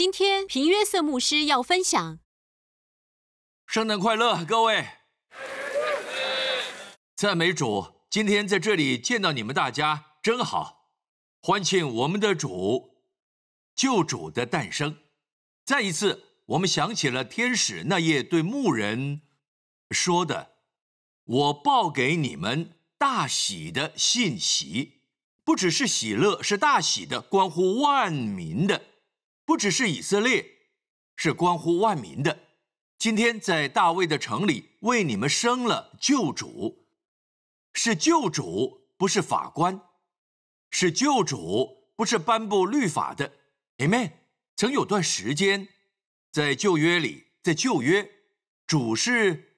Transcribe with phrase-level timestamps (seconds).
[0.00, 2.20] 今天平约瑟牧师要分享。
[3.66, 4.86] 圣诞快乐，各位！
[7.14, 10.94] 赞美主，今天在这里见到你们大家真好，
[11.42, 13.02] 欢庆我们的主
[13.74, 15.00] 救主的诞生。
[15.66, 19.20] 再一次，我们想起了天使那夜对牧人
[19.90, 20.52] 说的
[21.24, 25.02] ：“我报给你们大喜的信息，
[25.44, 28.80] 不只是喜乐，是大喜的，关乎万民的；
[29.50, 30.48] 不只是以色列，
[31.16, 32.38] 是关乎万民的。”
[32.98, 36.86] 今天在大卫的城里为你们生了救主，
[37.72, 39.80] 是救主，不是法官，
[40.70, 43.32] 是救主，不是颁布律法的。
[43.78, 44.12] Amen。
[44.54, 45.66] 曾有段时间，
[46.30, 48.08] 在旧约里，在旧约，
[48.68, 49.52] 主是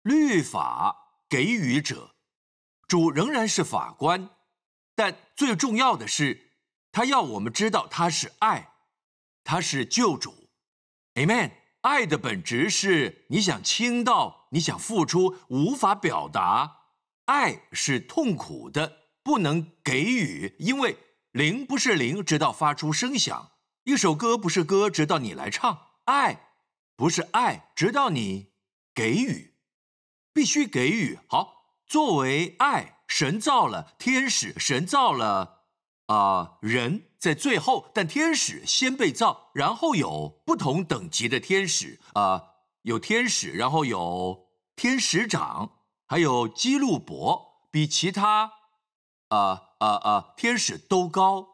[0.00, 2.14] 律法给予者，
[2.88, 4.30] 主仍然是法官，
[4.94, 6.52] 但最重要的是，
[6.90, 8.70] 他要我们知道他是爱，
[9.44, 10.48] 他是救主。
[11.14, 11.52] Amen。
[11.82, 16.78] 爱的本质是你想倾倒，你想付出，无法表达。
[17.26, 20.96] 爱是痛苦的，不能给予，因为
[21.32, 23.50] 灵不是灵，直到发出声响。
[23.84, 25.88] 一首歌不是歌，直到你来唱。
[26.06, 26.54] 爱
[26.96, 28.52] 不是爱，直到你
[28.94, 29.54] 给予，
[30.32, 31.18] 必须给予。
[31.26, 35.53] 好，作为爱，神造了天使，神造了
[36.06, 37.06] 啊人。
[37.18, 42.50] 在最后，但天使先被造，然后有不同等级的天使啊，
[42.82, 44.46] 有天使，然后有
[44.76, 48.52] 天使长，还有基路伯，比其他
[49.28, 51.48] 啊啊啊天使都高。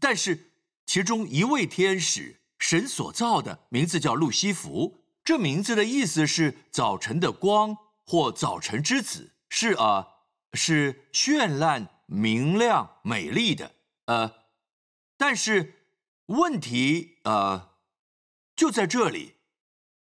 [0.00, 0.50] 但是
[0.84, 10.08] 其中一位天使，神所造的，名字叫路西弗，这名字的意思是早晨的光或早晨之子，是啊，
[10.54, 13.72] 是绚烂、明亮、美丽的，
[14.06, 14.34] 呃。
[15.16, 15.74] 但是
[16.26, 17.70] 问题呃，
[18.56, 19.34] 就在这里。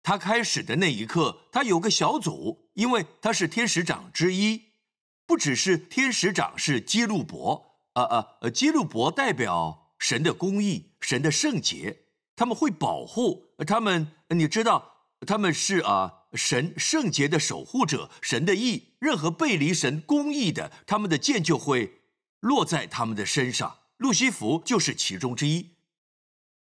[0.02, 4.72] 他开始的那一刻，他有个小组，因为他是天使长之一，
[5.24, 7.78] 不只是天使长，是基路伯。
[7.94, 12.06] 呃呃呃，基路伯代表神的公义、神的圣洁，
[12.36, 14.10] 他们会保护他们。
[14.28, 14.96] 你知道，
[15.26, 22.00] 他们是啊，神圣洁的守护者，神的意，任何背离神公义的，他们的剑就会
[22.40, 23.78] 落在他们的身上。
[23.96, 25.76] 路西弗就是其中之一，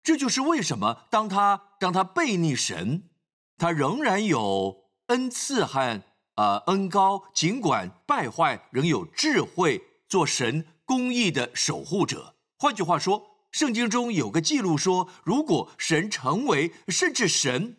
[0.03, 3.09] 这就是为什么当他当他背逆神，
[3.57, 6.03] 他仍然有恩赐和
[6.35, 12.35] 呃恩高，尽管败坏，仍有智慧，做神公义的守护者。
[12.57, 17.77] 换句话说，圣经中有个记录说，如果神成为，甚至神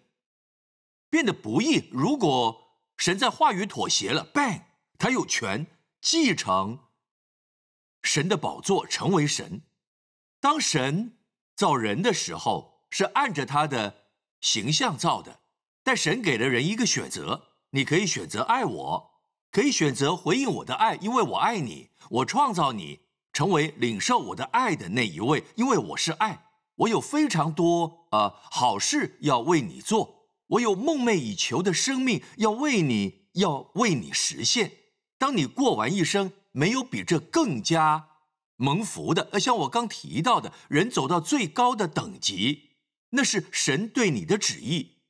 [1.11, 2.63] 变得不易，如果
[2.97, 4.63] 神在话语妥协了，bang，
[4.99, 5.67] 他有权
[6.01, 6.81] 继承。
[8.03, 9.63] 神的宝座成为神。
[10.41, 11.19] 当神
[11.57, 14.05] 造人的时候，是按着他的
[14.41, 15.41] 形象造的。
[15.83, 19.11] 但神给了人一个选择：你可以选择爱我，
[19.51, 21.91] 可以选择回应我的爱，因为我爱你。
[22.09, 23.01] 我创造你，
[23.33, 26.47] 成为领受我的爱的那一位，因为我是爱。
[26.77, 30.16] 我有非常多呃好事要为你做，
[30.49, 34.73] 我有梦寐以求的生命要为你，要为你实现。
[35.19, 36.33] 当你过完一生。
[36.57, 38.09] 没有比这更加
[38.57, 39.29] 蒙福的。
[39.31, 42.71] 而像我刚提到的，人走到最高的等级，
[43.11, 45.03] 那是神对你的旨意，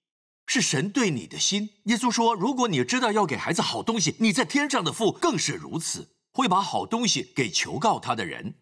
[0.45, 1.71] 是神对你的心。
[1.85, 8.57] 耶稣说：“如果你知道要给孩子好东西，你在天上的父更是如此，会把好东西给求告他的人。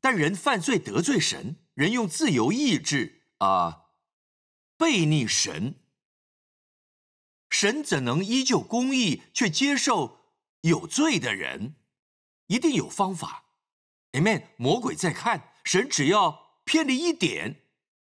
[0.00, 3.82] 但人犯罪得罪神，人用自由意志啊
[4.78, 5.74] 背逆神，
[7.54, 10.18] 神怎能依旧公义，却接受
[10.62, 11.76] 有罪的人？”
[12.48, 13.44] 一定有方法
[14.10, 14.46] ，Amen。
[14.56, 17.62] 魔鬼在看神，只要偏离一点，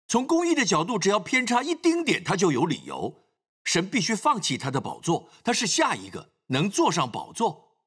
[0.06, 3.25] 从公义的角度，只要偏差一丁点，他就有理由。
[3.65, 7.78] 神必须放弃他的宝座，他是下一个能坐上宝座，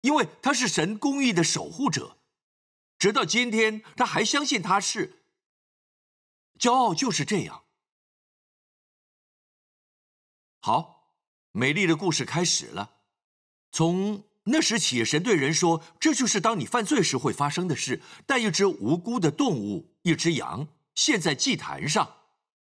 [0.00, 2.18] 因为他是神公义的守护者。
[2.98, 5.22] 直到今天，他还相信他是。
[6.58, 7.62] 骄傲就是这样。
[10.60, 11.10] 好，
[11.52, 12.90] 美丽的故事开始了，
[13.72, 14.24] 从。
[14.50, 18.00] 那时起，神对人说：“这就是当你犯罪时会发生的事。
[18.24, 22.10] 带一只无辜的动物，一只羊，献在祭坛上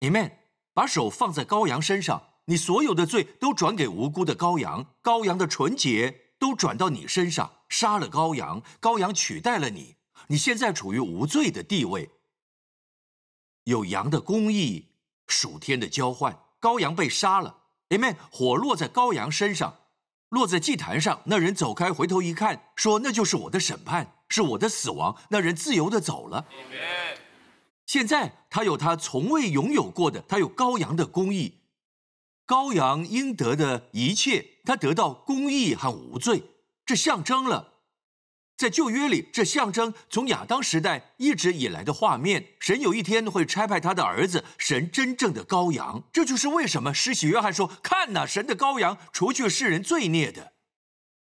[0.02, 0.34] ，Amen。
[0.74, 7.54] 把手放在羔羊身上，你所有的罪都转给无辜的羔羊，羔羊的纯洁都转到你身上。
[7.70, 9.96] 杀了羔羊，羔羊取代了你，
[10.28, 12.10] 你现在处于无罪的地位。
[13.64, 14.90] 有羊的公义，
[15.28, 17.57] 属天的交换，羔羊被杀了
[17.90, 18.16] ，Amen。
[18.32, 19.80] 火落在羔羊身上。”
[20.30, 26.46] 落在祭坛上，那人走开，回头一看，说：“那就是我的审判，是我的死亡。”那人自由的走了。
[27.86, 28.34] 现在。
[28.50, 31.60] 他有他从未拥有过的，他有羔羊的公义，
[32.48, 36.44] 羔羊应得的一切，他得到公义和无罪，
[36.86, 37.74] 这象征了。
[38.58, 42.44] 在旧约里，这象征从亚当时代一直以来的画面。
[42.60, 46.04] 神有一天会差派他的儿子，神真正的羔羊。
[46.12, 50.54] 这就是为什么施洗约翰说：“看呐，神的羔羊，除去世人罪孽的。”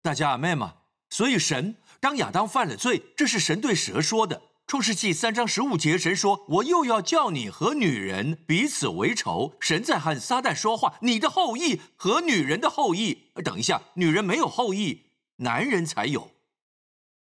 [0.01, 0.75] 大家阿妹吗？
[1.10, 4.42] 所以神当亚当犯了罪，这是神对蛇说的。
[4.65, 15.07] 创世纪三章十五节，神说：“我又要叫你和女人彼此为仇。”神在和撒旦说话：“你的后裔和女人的后裔。”等一下，女人没有后裔，
[15.38, 16.31] 男人才有。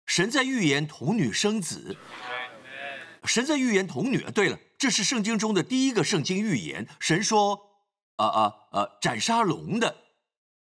[0.05, 1.97] 神在预言童女生子，
[3.23, 4.19] 神在预言童女。
[4.33, 6.87] 对了，这是圣经中的第一个圣经预言。
[6.99, 7.59] 神说
[8.17, 8.87] ：“啊啊啊！
[9.01, 9.95] 斩杀龙的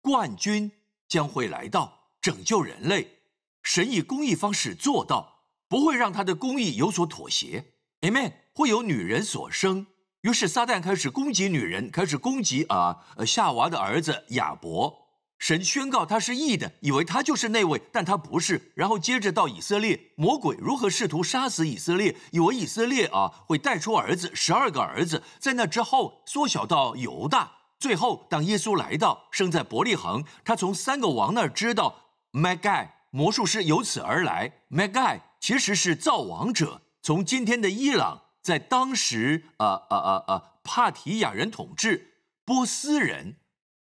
[0.01, 0.71] 冠军
[1.07, 3.19] 将会来到，拯救人类。
[3.61, 7.65] 神以公义方式做到，不会让他的公义有所妥协。
[8.01, 8.33] Amen。
[8.53, 9.87] 会有女人所生，
[10.21, 15.02] 于是撒旦开始攻击女人，开始攻击啊夏娃的儿子亚伯。
[15.43, 18.71] 神宣告他是义的，以为他就是那位，但他不是。
[18.75, 27.51] 然后接着到以色列，魔鬼如何试图杀死以色列，以为以色列啊会带出儿子，十二个儿子，在那之后缩小到犹大。
[27.77, 31.93] 最后，当耶稣来到，生在伯利恒，他从三个王那儿知道
[32.31, 34.49] ，Magai 魔术师由此而来。
[34.69, 42.13] Magai 其实是造王者，从今天的伊朗，在当时啊啊啊啊帕提亚人统治
[42.45, 43.35] 波斯人。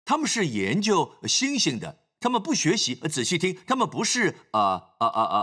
[0.06, 2.96] 他们是研究星星的，他们不学习。
[2.96, 4.60] 仔细听，他们不是啊
[4.98, 5.40] 啊啊啊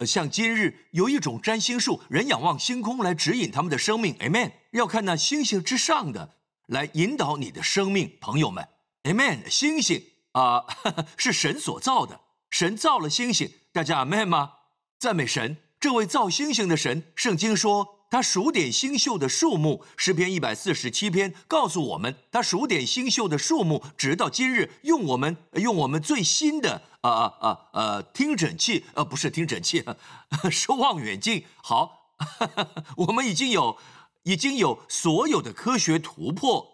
[0.00, 4.14] 啊，像今日有一种占星术，人仰望星空来指引他们的生命。
[4.18, 4.52] Amen。
[4.72, 6.36] 要看那星星之上的
[6.66, 8.68] 来引导你的生命，朋友们。
[9.04, 9.48] Amen。
[9.48, 10.64] 星星啊，
[11.16, 12.20] 是神所造的，
[12.50, 14.52] 神造了星星，大家 Amen 吗？
[14.98, 17.12] 赞美神，这位造星星的神。
[17.16, 18.01] 圣经说。
[18.12, 29.82] 他数点星宿的数目，诗篇一百四十七篇告诉我们，他数点星宿的数目，直到今日，用我们用我们最新的啊啊呃听诊器，呃不是听诊器，
[30.52, 31.46] 是望远镜。
[31.62, 32.12] 好，
[32.98, 33.78] 我们已经有
[34.24, 36.68] 已经有所有的科学突破，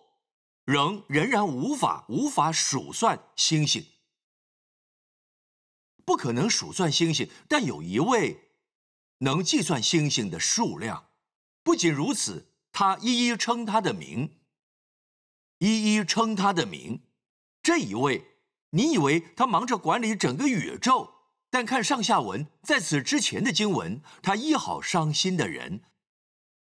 [0.65, 3.87] 仍仍然无法无法数算星星，
[6.05, 8.49] 不可能数算星星，但有一位
[9.19, 11.05] 能计算星星的数量。
[11.63, 14.39] 不仅如此，他一一称他的名，
[15.59, 17.03] 一一称他的名。
[17.63, 18.25] 这一位，
[18.71, 21.15] 你以为他忙着管理整个宇宙？
[21.51, 25.83] 但看上下文，在此之前的经文，他医好伤心的人，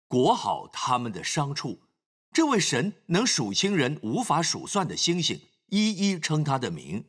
[0.08, 1.84] 裹好他们的伤处。
[2.32, 7.06] 这位神能数清人无法数算的星星，一一称他的名。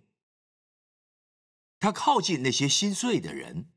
[1.79, 3.71] 他靠近那些心碎的人。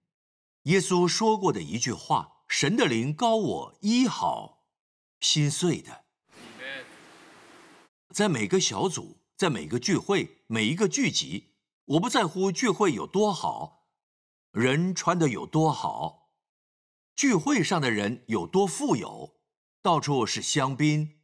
[0.64, 2.41] 耶稣说过的一句话。
[2.52, 4.68] 神的灵高我医好
[5.22, 6.04] 心碎的，
[8.10, 11.56] 在每个小组，在每个聚会，每一个聚集，
[11.86, 13.88] 我不在乎聚会有多好，
[14.52, 16.34] 人穿的有多好，
[17.16, 19.40] 聚会上的人有多富有，
[19.82, 21.22] 到处是香槟，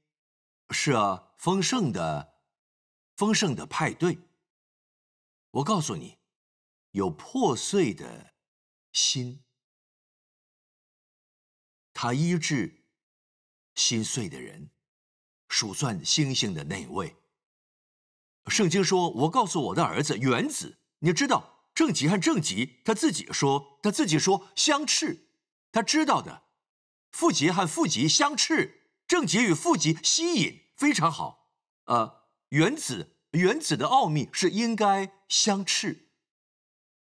[0.70, 2.36] 是啊，丰盛的，
[3.18, 4.18] 丰盛的派对。
[5.52, 6.20] 我告诉你，
[6.92, 8.34] 有破碎的
[8.94, 9.44] 心。
[12.00, 12.84] 他医治
[13.74, 14.70] 心碎的人，
[15.48, 17.16] 数算星星的那位。
[18.50, 25.30] 圣经说：“我告诉我的儿子原子，你知道正极和正极，他自己说，他自己说相斥，
[25.72, 26.44] 他知道的。
[27.10, 31.50] 负极和负极相斥，正极与负极吸引，非常好。
[31.86, 36.07] 呃，原子原子的奥秘是应该相斥。”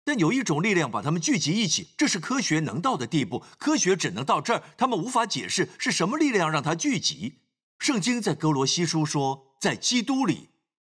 [0.06, 3.42] 但有一种力量把他们聚集一起，这是科学能到的地步。
[3.56, 7.38] 科学只能到这儿，他们无法解释是什么力量让它聚集。
[7.78, 10.50] 圣经在哥罗西书说，在基督里，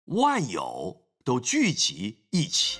[0.05, 2.79] 万有都聚集一起。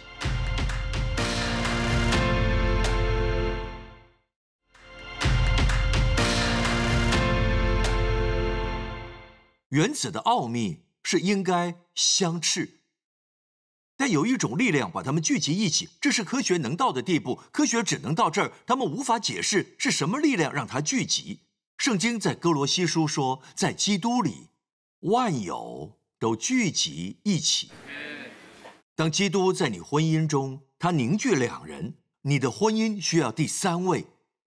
[9.70, 12.79] 原子的奥秘是应该相斥。
[13.97, 17.39] 但有一种力量把他们聚集一起，这是科学能到的地步。
[17.51, 21.39] 科学只能到这儿，他们无法解释是什么力量让它聚集。
[21.77, 24.49] 圣经在哥罗西书说，在基督里，
[24.99, 27.71] 万有都聚集一起。
[28.95, 34.07] 当基督在你婚姻中，他凝聚两人，你的婚姻需要第三位，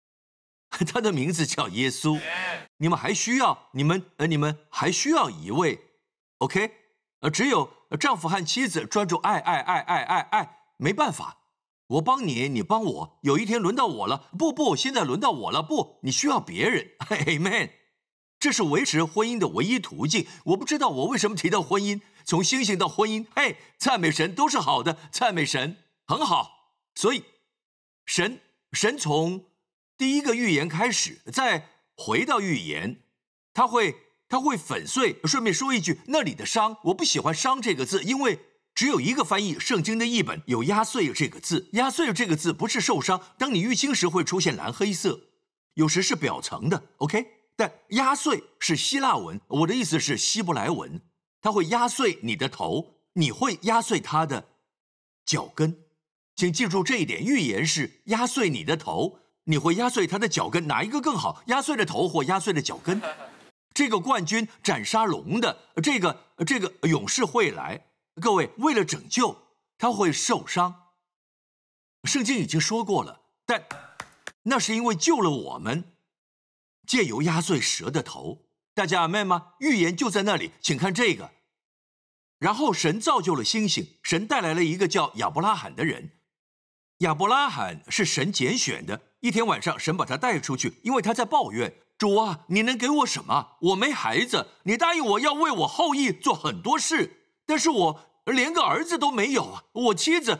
[0.70, 2.20] 他的名字叫耶稣。
[2.78, 5.80] 你们还需要你们呃，你们还需要一位
[6.40, 6.72] ，OK？
[7.20, 7.77] 呃，只有。
[7.96, 11.38] 丈夫和妻子专注爱爱爱爱爱爱，没办法，
[11.88, 13.20] 我帮你，你帮我。
[13.22, 16.92] 有一天轮到我了，不不，现在轮到我了，不，你需要别人。
[17.08, 17.72] Amen。
[18.40, 20.28] 这是维持婚姻的唯一途径。
[20.46, 26.76] 我不知道我为什么提到婚姻，从星星到婚姻，嘿，赞美神都是好的，赞美神很好。
[26.94, 27.24] 所以，
[28.06, 28.42] 神
[28.74, 29.46] 神从
[29.98, 33.02] 第一个预言开始，再回到预言，
[33.54, 33.96] 他会
[34.30, 35.20] 他会粉碎。
[35.26, 38.40] 顺便说一句，那里的伤，我不喜欢“伤”这个字，因为。
[38.78, 41.68] 只有一个翻译，圣经的译本有“压碎”这个字。
[41.74, 45.20] “压碎”这个字不是受伤，当你淤青时会出现蓝黑色，
[45.74, 46.84] 有时是表层的。
[46.98, 51.02] OK，但“压碎”是希腊文，我的意思是希伯来文，
[51.42, 54.46] 它会压碎你的头，你会压碎他的
[55.26, 55.76] 脚跟。
[56.36, 61.42] 请记住这一点，预言是压碎你的头，你会压碎他的脚跟，哪一个更好？
[61.48, 63.02] 压碎了头或压碎了脚跟？
[63.78, 67.86] 这个冠军斩杀龙的这个这个勇士会来。
[68.20, 69.44] 各位，为了拯救
[69.78, 70.88] 他会受伤，
[72.06, 73.64] 圣经已经说过了，但
[74.46, 75.96] 那是因为救了我们，
[76.88, 78.48] 借由压碎蛇的头。
[78.74, 79.54] 大家明白吗？
[79.60, 81.30] 预言就在那里，请看这个。
[82.40, 86.18] 然后神造就了星星，神带来了一个叫亚伯拉罕的人。
[87.02, 89.00] 亚伯拉罕是神拣选的。
[89.20, 93.58] 一天晚上，神把他带出去，因为他在抱怨：“主啊，你能给我什么？
[93.62, 99.64] 我没孩子，你答应我要为我后裔做很多事，但是我……”连个儿子都没有啊！
[99.72, 100.38] 我妻子，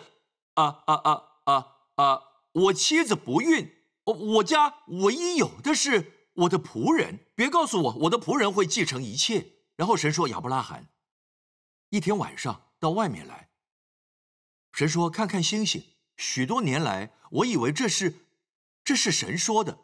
[0.56, 2.22] 啊啊啊啊啊！
[2.52, 7.20] 我妻子不孕，我我家唯一有的是我的仆人。
[7.34, 9.54] 别告诉我，我的仆人会继承一切。
[9.78, 10.90] 然后神说：“亚伯拉罕，
[11.92, 13.52] 一天晚上到外面来。”
[14.74, 15.82] 神说：“看看星星。”
[16.18, 18.26] 许多年来，我以为这是
[18.84, 19.78] 这是神说的。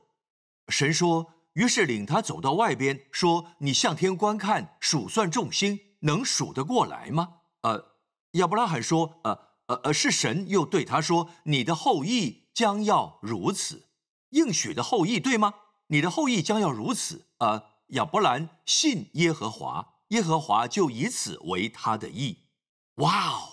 [0.67, 7.93] 神说：“于是领他走到外边，说：你向天观看，数算众星，能数得过来吗？”呃。
[8.33, 13.89] 亚伯拉罕说：“呃呃呃，是神又对他说，你的后裔将要如此，
[14.29, 15.53] 应许的后裔，对吗？
[15.89, 17.27] 你的后裔将要如此。
[17.37, 22.47] 呃，亚伯兰信耶和华，耶和华就以此为他的义。
[22.95, 23.49] 哇哦，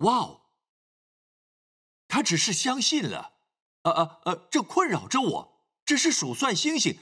[0.00, 0.40] 哇哦，
[2.06, 3.32] 他只是相信了。
[3.84, 5.55] 呃呃呃，这困扰着我，
[5.86, 6.98] 只是数算星星，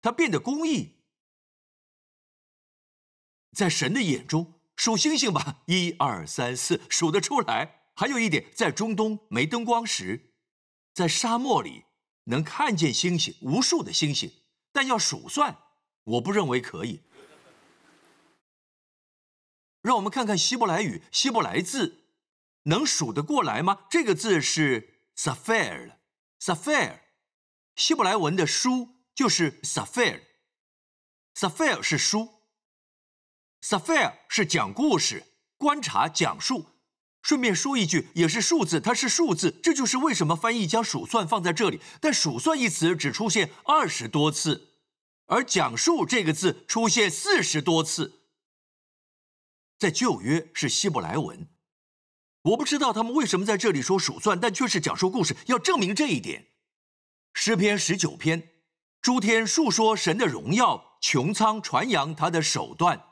[0.00, 0.98] 它变得公义，
[3.52, 7.90] 在神的眼中。”数星星吧，一二三四，数得出来。
[7.96, 10.34] 还有一点，在中东没灯光时，
[10.94, 11.86] 在沙漠里
[12.26, 14.30] 能看见星星，无数的星星，
[14.70, 15.58] 但要数算，
[16.04, 17.02] 我不认为可以。
[19.82, 22.04] 让我们看看希伯来语，希伯来字
[22.62, 23.86] 能数得过来吗？
[23.90, 27.00] 这个字是 “safir”，“safir”
[27.78, 32.28] 希伯来文的书就是 sapphire，sapphire 是书。
[33.62, 35.22] Sapphire 是讲故事、
[35.56, 36.66] 观察、讲述。
[37.22, 41.80] 顺便说一句，也是数字，它是数字，这就是为什么翻译将数算放在这里。
[42.00, 44.80] 但数算一词只出现二十多次，
[45.26, 48.24] 而讲述这个字出现四十多次。
[49.78, 51.48] 在旧约是希伯来文，
[52.42, 55.36] 我不知道他们为什么在这里说数算，但却是讲述故事。
[55.46, 56.47] 要证明这一点，
[57.32, 58.50] 诗篇十九篇，
[59.00, 63.04] 诸天述说神的荣耀，穹苍传扬他的手段。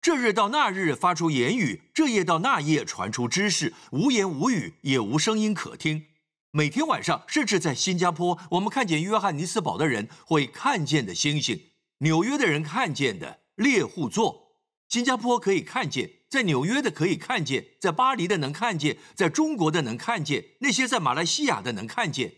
[0.00, 6.06] 这日到那日发出言语，这夜到那夜传出知识，无言无语，也无声音可听。
[6.50, 22.34] 每天晚上，甚至在新加坡，我们看见约翰尼斯堡的人会看见的星星，纽约的人看见的猎户座，新加坡可以看见，在纽约的可以看见，在巴黎的能看见，在中国的能看见，那些在马来西亚的能看见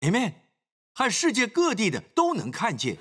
[0.00, 0.34] ，Amen，
[0.96, 2.96] 和世界各地的都能看见。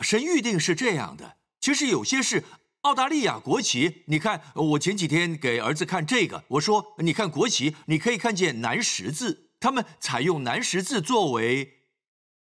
[0.00, 2.42] 神预定是这样的，其实有些是
[2.80, 4.04] 澳大利亚国旗。
[4.06, 11.82] 你看，我前几天给儿子看这个，我说：“你看国旗，你可以看见南十字，他们采用南十字作为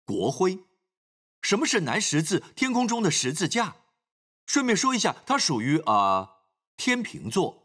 [0.04, 0.60] 国徽。
[1.42, 2.44] 什么是南十字？
[2.58, 3.76] 天空中的十字架。
[4.46, 6.30] 顺便说一下，它属于啊
[6.76, 7.63] 天平座，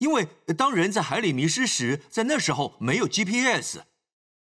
[0.00, 3.80] 因为当人在海里迷失时，在那时候没有 GPS，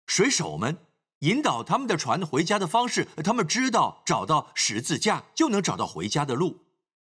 [0.08, 0.78] 水手们。
[1.20, 6.66] 引导他们的船回家的方式，他们知道找到十字架就能找到回家的路。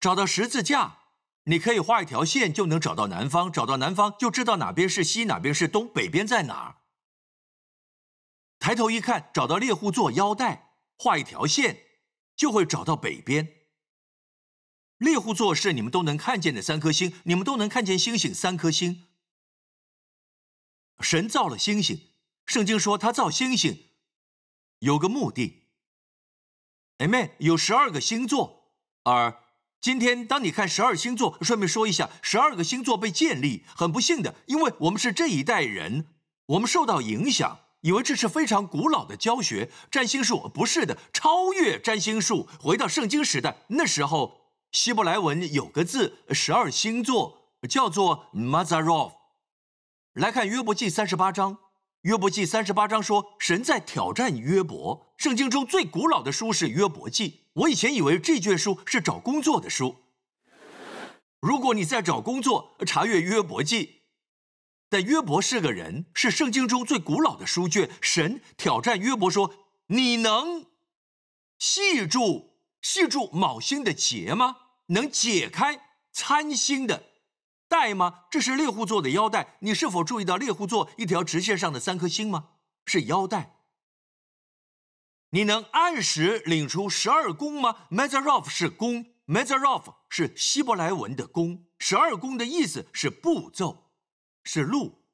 [0.01, 0.97] 找到十字架，
[1.45, 3.49] 你可以画一条线就能找到南方。
[3.49, 6.75] 找到南方就知道哪边是西，哪边是东，北边在哪儿。
[8.59, 11.77] 抬头一看，找到猎户座腰带，画一条线
[12.35, 13.62] 就会找到北边。
[15.03, 19.03] 猎户座是你们都能看见的三颗星，你们都能看见星星三颗星。
[21.01, 21.99] 神造了星星，
[22.45, 23.89] 圣经说他造星星。
[24.79, 25.63] 有个目的
[26.99, 27.31] ，Amen。
[27.39, 28.71] 有十二个星座，
[29.03, 29.41] 而
[29.81, 36.07] 今天当你看十二星座，顺便说一下，十二个星座被建立，很不幸的，因为我们是这一代人，
[36.45, 39.69] 我们受到影响，以为这是非常古老的教学。
[39.91, 44.42] 占星术不是的，超越占星术，回到圣经时代，那时候
[44.73, 49.13] 希伯来文有个字，十二星座叫做 Mazarov。
[50.13, 51.59] 来看约伯记三十八章，
[52.01, 55.13] 约伯记三十八章说神在挑战约伯。
[55.15, 57.41] 圣经中最古老的书是约伯记。
[57.53, 59.95] 我以前以为这卷书是找工作的书。
[61.39, 64.01] 如果你在找工作，查阅约伯记。
[64.89, 67.91] 但约伯是个人，是圣经中最古老的书卷。
[68.01, 69.53] 神挑战约伯说
[69.87, 70.65] ：“你能
[71.59, 74.57] 系住系住卯星的结吗？
[74.93, 77.11] 能解开参星的
[77.67, 78.25] 带吗？
[78.31, 79.57] 这是猎户座的腰带。
[79.61, 82.49] 你是否注意到猎户座一条直线上的三颗星吗？
[82.85, 83.57] 是腰带。
[85.31, 89.95] 你能按时领出十二宫吗 m e z a r o f 是宫 m e z a r o f
[90.07, 91.65] 是希伯来文的宫。
[91.79, 93.91] 十二宫的意思是步骤。”
[94.45, 95.05] 是路，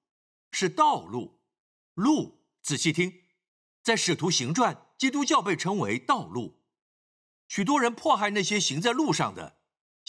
[0.51, 1.39] 是道路，
[1.93, 2.43] 路。
[2.61, 3.13] 仔细听，
[3.81, 6.59] 在使徒行传，基督教被称为道路。
[7.47, 9.58] 许多人迫害那些行在路上的，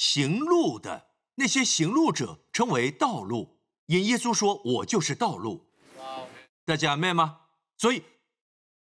[0.00, 3.61] 行路的那些行路者，称为道路。
[3.85, 5.69] 因耶稣说：“我就是道路。”
[6.64, 7.40] 大家明白吗？
[7.76, 8.04] 所以，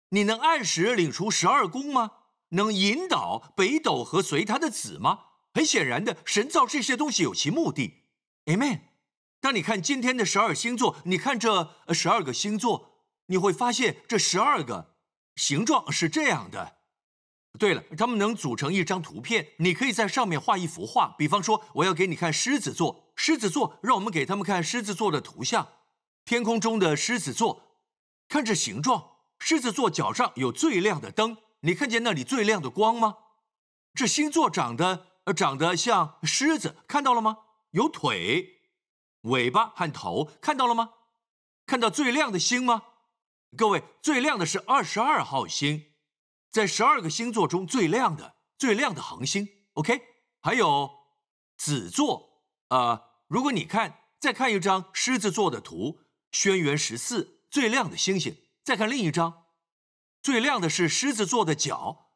[0.09, 2.11] 你能按时领出十二宫吗？
[2.49, 5.25] 能引导北斗和随他的子吗？
[5.53, 8.05] 很显然的，神造这些东西有其目的。
[8.45, 8.79] Amen。
[9.39, 14.95] 当你看今天的十二星座，你看这十二个星座，你会发现这十二个
[15.35, 16.77] 形状是这样的。
[17.57, 21.15] 对了，它们能组成一张图片，你可以在上面画一幅画。
[21.17, 25.67] 比方说，我要给你看狮子座，狮子座，让我们给他们看狮子座的图像。
[26.25, 27.61] 天空中的狮子座，
[28.27, 33.15] 看这形状，狮子座脚上有最亮的灯，你看见那里最亮的光吗？
[33.93, 37.37] 这星座长得长得像狮子，看到了吗？
[37.71, 38.53] 有腿。
[39.21, 40.89] 尾巴和头看到了吗？
[41.65, 42.83] 看到最亮的星吗？
[43.57, 45.85] 各位，最亮的是二十二号星，
[46.55, 49.45] 在十二个星座中最亮的、最亮的恒星。
[49.73, 50.01] OK，
[50.39, 50.89] 还有
[51.57, 52.45] 子座。
[52.69, 55.99] 呃，如果你看，再看一张狮子座的图，
[56.31, 58.37] 轩辕十四最亮的星星。
[58.63, 59.47] 再看另一张，
[60.23, 62.11] 最亮的是狮子座的角，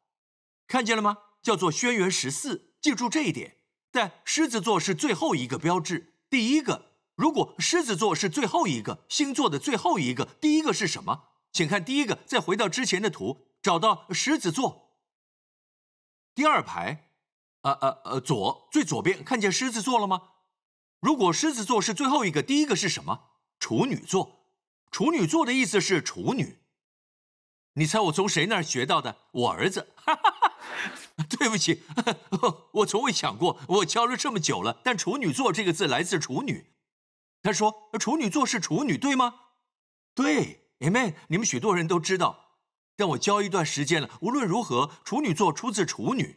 [0.66, 1.18] 看见了吗？
[1.42, 3.58] 叫做轩辕十四，记住这一点。
[3.92, 6.92] 但狮子座是最后一个标志，第一个。
[7.14, 11.24] 如果狮子座是最后一个星座的最后一个，第一个是什么？
[11.52, 14.96] 请看第一个，再回到之前的图，找到狮子座。
[16.34, 17.10] 第二排，
[17.62, 20.22] 呃呃呃，左最左边看见狮子座了吗？
[21.00, 23.30] 如果狮子座是最后一个，第一个是什么？
[23.58, 24.46] 处女座。
[24.90, 26.58] 处女座的意思是处女。
[27.74, 29.16] 你猜我从谁那儿学到的？
[29.32, 29.94] 我儿子。
[31.38, 31.82] 对不起，
[32.72, 36.72] 我从未想过，我教了这么久了，但处女座这个字来自处女。
[37.42, 39.34] 他说：“处女座是处女，对吗？”
[40.14, 41.14] 对，Amen。
[41.28, 42.49] 你们许多人都知道，
[43.00, 44.10] 让我教一段时间了。
[44.20, 46.36] 无论如何，处女座出自处女，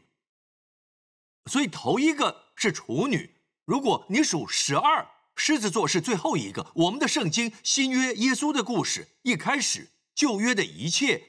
[1.48, 3.36] 所以头一个是处女。
[3.66, 6.66] 如果你数十二，狮子座是最后一个。
[6.74, 11.22] 我们的圣经新约耶稣的故事一开始，旧约的一切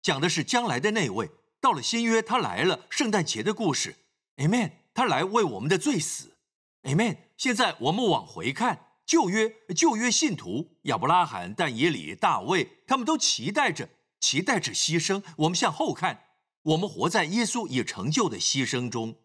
[0.00, 1.28] 讲的是将来的那位。
[1.60, 3.96] 到了新约，他来了，圣诞节的故事
[4.36, 4.70] ，Amen。
[4.94, 6.36] 他来为我们的罪死
[6.84, 7.16] ，Amen。
[7.36, 8.84] 现在我们往回看。
[9.04, 13.88] 旧约旧约信徒亚伯拉罕、但以理、大卫，他们都期待着
[14.26, 15.22] 期待着牺牲。
[15.36, 16.24] 我们向后看，
[16.62, 19.20] 我们活在耶稣已成就的牺牲中，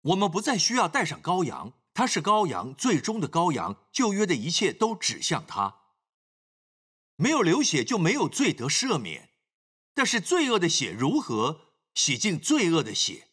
[0.00, 3.84] 我们不再需要带上羔羊，他是羔羊，最终的羔羊。
[3.92, 5.82] 旧约的一切都指向他，
[7.16, 9.28] 没有流血就没有罪得赦免。
[9.92, 13.28] 但是罪恶的血如何洗净罪恶的血？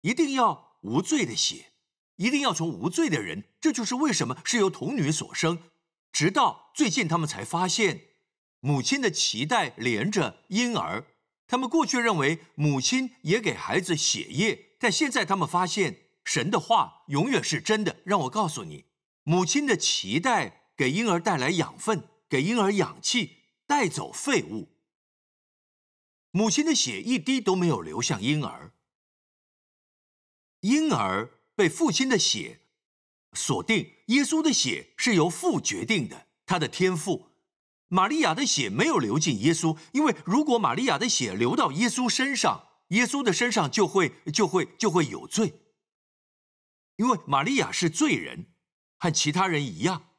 [0.00, 1.72] 一定要无罪的血。
[2.16, 5.70] 一定要从无罪的人，这就是为什么是由童女所生。
[6.12, 8.09] 直到最近，他们才发现，
[8.60, 11.06] 母亲的脐带连着婴儿。
[11.46, 17.96] 他们过去认为母亲也给孩子血液，但现在他们发现，神的话永远是真的。
[18.04, 18.84] 让我告诉你，
[19.24, 24.68] 母亲的脐带给婴儿带来养分，给婴儿氧气，带走废物。
[26.30, 28.72] 母亲的血一滴都没有流向婴儿，
[30.60, 31.36] 婴儿。
[31.56, 32.60] 被父亲的血
[33.34, 37.29] 锁定，耶稣的血是由父决定的，他的天赋。
[37.92, 45.60] 玛利亚的血没有流进耶稣，因为如果玛利亚的血流到耶稣身上，耶稣的身上就会就会就会有罪，
[46.96, 48.46] 因为玛利亚是罪人，
[48.96, 50.10] 和其他人一样。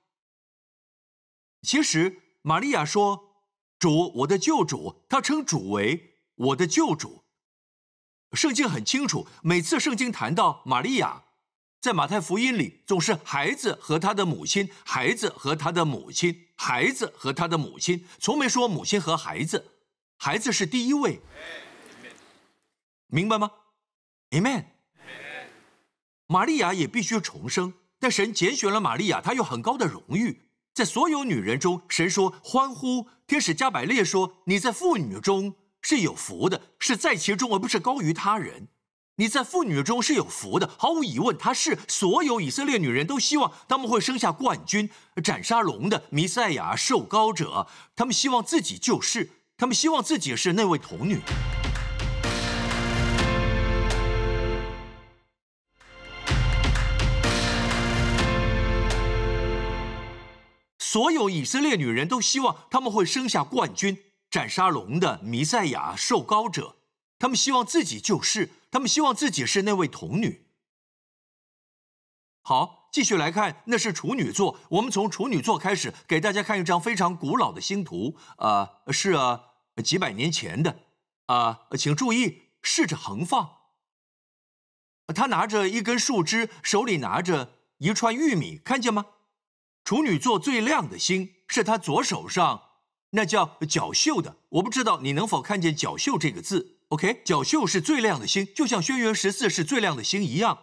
[1.62, 3.45] 其实玛利亚说
[3.79, 7.23] ：“主，我的救主。”他称主为我的救主。
[8.34, 11.23] 圣经很清楚，每次圣经谈到玛利亚。
[11.82, 19.65] 在马太福音里总是孩子和他的母亲，孩子和他的母亲，孩子和他的母亲，从没说母亲和孩子，
[20.17, 21.20] 孩子是第一位，
[23.08, 23.50] 明白吗
[24.30, 24.65] ？Amen。
[26.28, 30.44] 玛利亚也必须重生，但神拣选了玛利亚，她有很高的荣誉。
[30.76, 33.08] 在所有女人中，神说欢呼。
[33.26, 38.67] 天使加百列说：“你在妇女中是有福的，是在其中，而不是高于他人。
[39.17, 44.89] 你在妇女中是有福的，毫无疑问，她是所有以色列女人都希望他们会生下冠军、
[45.21, 47.67] 斩杀龙的弥赛亚、受高者。
[47.95, 51.19] 他们希望自己就是，他们希望自己是那位童女。”
[60.80, 63.97] 所有以色列女人都希望他们会生下冠军、
[64.30, 66.78] 斩杀龙的弥赛亚、受膏者。
[67.19, 70.47] 他们希望自己就是，他们希望自己是那位童女。
[72.41, 74.57] 好，继续来看，那是处女座。
[74.69, 78.17] 我们从处女座开始，给大家看一张非常古老的星图。
[78.38, 79.43] 啊，是啊，
[79.84, 80.79] 几百年前的。
[81.27, 83.57] 啊，请注意，试着横放。
[85.13, 89.05] 他拿着一根树枝，手里拿着一串玉米，看见吗？
[89.84, 92.69] 处女座最亮的星是他左手上，
[93.12, 94.38] 那叫角宿的。
[94.49, 96.81] 我不知道你能否看见角宿这个字。
[96.91, 100.60] OK，角宿是最亮的星，就像轩辕十四是最亮的星一样。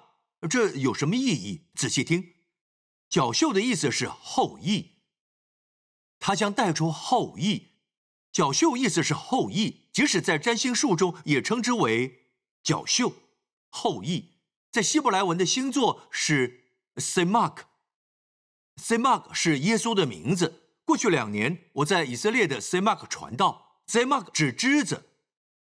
[0.51, 1.69] 这有什么意义？
[1.75, 2.35] 仔细听，
[3.09, 4.99] 角宿的意思是后裔，
[6.21, 7.69] 它将带出后裔。
[8.31, 12.27] 角宿意思是后裔，即使在占星术中也称之为
[12.63, 13.15] 角宿
[13.71, 14.35] 后裔。
[14.71, 16.65] 在希伯来文的星座是
[16.97, 17.61] Semak。
[18.77, 20.65] Semak 是耶稣的名字。
[20.85, 23.83] 过去两年，我在以色列的 Semak 传道。
[23.87, 25.08] Semak 指枝子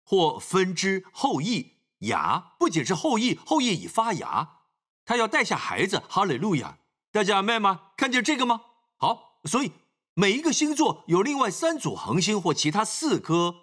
[0.03, 4.59] 或分支、后裔、芽，不仅是后裔，后裔已发芽，
[5.05, 6.03] 他要带下孩子。
[6.09, 6.77] 哈利路亚！
[7.11, 7.91] 大家明白吗？
[7.97, 8.61] 看见这个吗？
[8.97, 9.71] 好，所以
[10.13, 13.55] 每一个星座有另外三组恒星或其他四颗，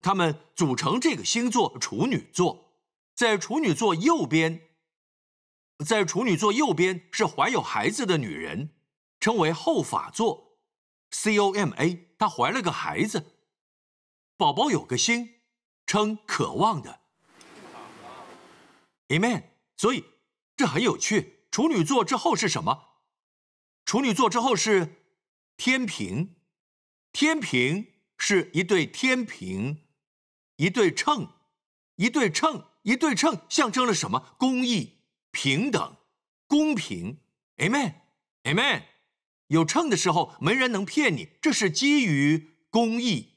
[0.00, 2.72] 它们组成这个星座处女座。
[3.14, 4.62] 在处女座右边，
[5.84, 8.70] 在处女座右边是怀有孩子的女人。
[9.20, 10.58] 称为后法座
[11.12, 13.24] ，COMA，她怀了个孩子，
[14.36, 15.34] 宝宝有个星，
[15.92, 17.00] 称渴望的
[19.08, 19.42] ，Amen。
[19.76, 20.06] 所以
[20.56, 21.44] 这很有趣。
[21.50, 22.94] 处女座之后是什么？
[23.84, 25.04] 处女座之后是
[25.58, 26.34] 天平，
[27.12, 29.82] 天平是一对天平，
[30.56, 31.28] 一对秤，
[31.96, 34.34] 一对秤，一对秤，象征了什么？
[34.38, 35.96] 公义、平等、
[36.46, 37.18] 公平
[37.58, 38.84] ，Amen，Amen。
[39.48, 43.34] 有秤的时候，没人能骗你，这是基于公义。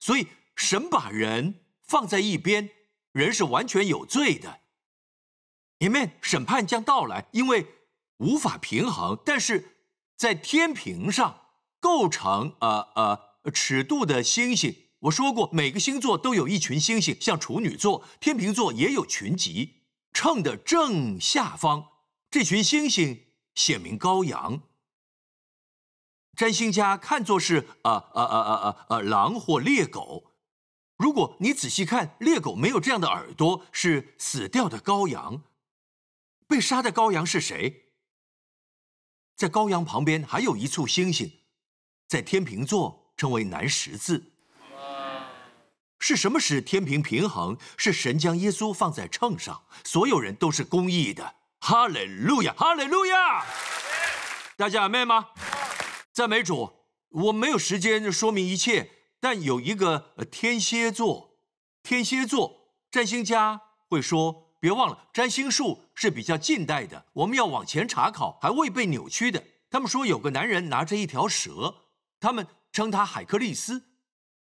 [0.00, 2.70] 所以神把人放在一边，
[3.12, 4.60] 人是完全有罪的。
[5.78, 7.66] 里面审判将到来，因为
[8.16, 9.18] 无法平衡。
[9.24, 9.76] 但是
[10.16, 11.42] 在天平上
[11.78, 19.82] 构成呃呃尺度的星星，我说过，每个星座都有一群星星，像处女座、天平座也有群集。
[20.14, 21.88] 秤的正下方，
[22.30, 24.62] 这群星星显明羔羊。
[26.34, 30.32] 占星家看作是啊啊啊啊啊啊狼或猎狗。
[30.96, 35.42] 如果你仔细看，猎狗没有这样的耳朵，是死掉的羔羊。
[36.48, 37.90] 被杀的羔羊是谁？
[39.36, 41.30] 在羔羊旁边还有一簇星星，
[42.08, 44.32] 在天平座称为南十字。
[45.98, 47.58] 是什么使天平平衡？
[47.76, 51.34] 是神将耶稣放在秤上，所有人都是公义的。
[51.60, 53.44] 哈利路亚，哈利路亚！
[54.56, 55.28] 大家明白吗？
[56.12, 56.72] 赞美主，
[57.08, 61.38] 我没有时间说明一切，但有一个天蝎座，
[61.82, 69.42] 天蝎座占星家会说，别忘了占星术是比较近代的，我们要往前查考，还未被扭曲的。
[69.70, 71.74] 他们说有个男人拿着一条蛇，
[72.20, 73.82] 他们称他海克利斯。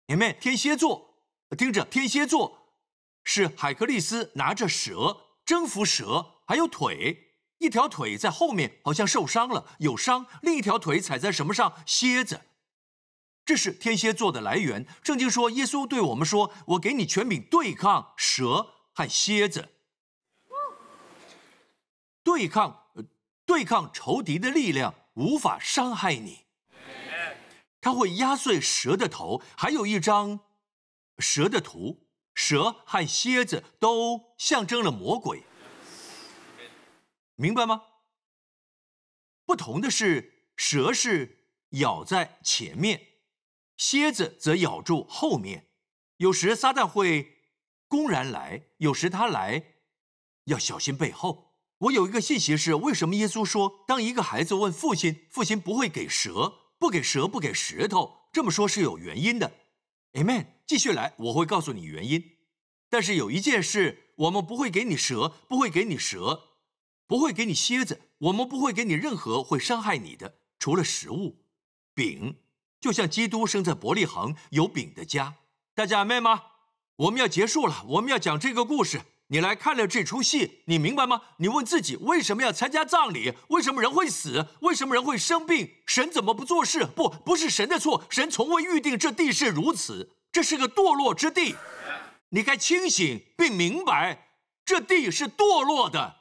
[0.07, 1.15] 姐妹，天蝎座，
[1.57, 2.75] 听着，天蝎座
[3.23, 7.29] 是海克利斯拿着蛇征服蛇，还有腿。
[7.59, 11.73] 一条腿在后面，好像受伤了，有伤；另一条腿踩在什么上？
[11.85, 12.41] 蝎子。
[13.51, 14.87] 这是天蝎座的来源。
[15.03, 19.67] 圣经说，耶稣对我们说：“我给你权柄对抗蛇和蝎子，
[22.23, 22.85] 对抗
[23.45, 26.45] 对抗仇敌的力量，无法伤害你。
[27.81, 29.41] 他会压碎蛇的头。
[29.57, 30.39] 还有一张
[31.19, 35.43] 蛇的图，蛇和蝎子都象征了魔鬼。”
[37.35, 37.81] 明白吗？
[39.43, 43.07] 不同的是，蛇是咬在前面，
[43.81, 45.65] 蝎子则咬住后面。
[46.17, 47.37] 有时撒旦会
[47.87, 49.73] 公然来，有时他来
[50.45, 51.55] 要小心背后。
[51.79, 58.29] 我有一个信息是：为什么耶稣说，当一个孩子问父亲，父亲不会给蛇，不给蛇，不给石头？
[58.31, 59.51] 这么说是有原因的。
[60.13, 60.45] Amen。
[60.67, 62.23] 继续来，我会告诉你原因。
[62.87, 66.51] 但是有一件事，我们不会给你蛇，不会给你蛇，
[67.07, 71.43] 不会给你蝎子，我们不会给你任何会伤害你的，除了食物，
[71.95, 72.37] 饼。
[72.81, 75.35] 就像基督生在伯利恒有饼的家。
[75.75, 76.41] 大家明白吗？
[76.97, 79.01] 我们要结束了，我们要讲这个故事。
[79.27, 81.21] 你来看了这出戏，你明白吗？
[81.37, 83.33] 你问自己为什么要参加葬礼？
[83.47, 84.45] 为什么人会死？
[84.59, 85.75] 为什么人会生病？
[85.85, 86.85] 神怎么不做事？
[86.85, 91.55] 不，不是神的错，神从未预定这地是如此，这是个堕落之地。
[92.29, 94.27] 你该清醒并明白，
[94.65, 96.20] 这地是堕落的。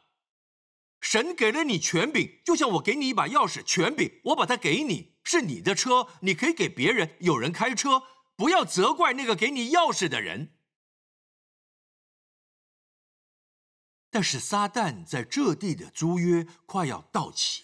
[1.01, 7.17] 神给了你权柄，就像我给你一把钥匙，权柄，我把它给你，是你的车，你可以给别人。
[7.21, 8.03] 有人开车，
[8.37, 10.55] 不要责怪那个给你钥匙的人。
[14.11, 17.63] 但是撒旦在这地的租约快要到期，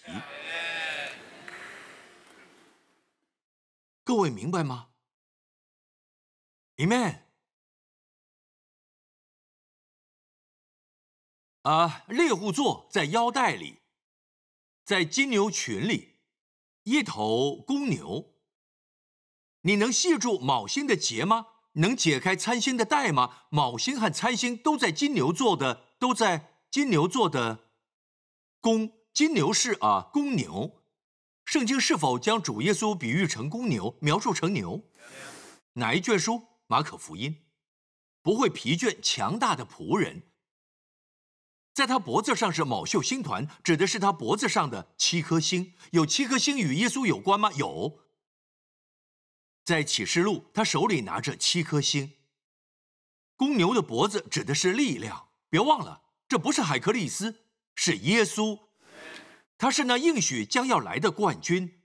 [4.05, 4.91] 各位明白吗
[6.77, 7.26] ？Amen。
[11.67, 13.81] 啊，猎户座在腰带里，
[14.85, 16.15] 在金牛群里，
[16.85, 18.37] 一头公牛。
[19.63, 21.49] 你能系住卯星的结吗？
[21.73, 23.47] 能解开参星的带吗？
[23.51, 25.85] 卯星和参星都在金牛座的。
[25.99, 27.71] 都在金牛座的
[28.61, 30.83] 公金牛是啊公牛，
[31.47, 34.85] 圣经是否将主耶稣比喻成公牛，描述成牛？
[35.73, 36.47] 哪一卷书？
[36.69, 37.45] 马可福音。
[38.23, 40.23] 不会疲倦、强大的仆人，
[41.77, 45.75] 在他脖子上是卯宿星团，指的是他脖子上的七颗星。
[45.91, 47.53] 有七颗星与耶稣有关吗？
[47.53, 48.01] 有。
[49.63, 52.15] 在启示录，他手里拿着七颗星。
[53.37, 55.29] 公牛的脖子指的是力量。
[55.51, 58.59] 别忘了，这不是海克利斯，是耶稣，
[59.59, 61.83] 他是那应许将要来的冠军。